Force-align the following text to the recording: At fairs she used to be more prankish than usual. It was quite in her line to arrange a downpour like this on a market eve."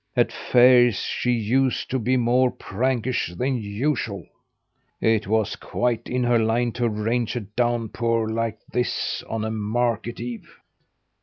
At 0.17 0.31
fairs 0.31 0.95
she 0.95 1.29
used 1.31 1.91
to 1.91 1.99
be 1.99 2.17
more 2.17 2.49
prankish 2.49 3.35
than 3.35 3.57
usual. 3.61 4.25
It 4.99 5.27
was 5.27 5.55
quite 5.55 6.09
in 6.09 6.23
her 6.23 6.39
line 6.39 6.71
to 6.71 6.85
arrange 6.85 7.35
a 7.35 7.41
downpour 7.41 8.27
like 8.27 8.57
this 8.65 9.23
on 9.29 9.45
a 9.45 9.51
market 9.51 10.19
eve." 10.19 10.49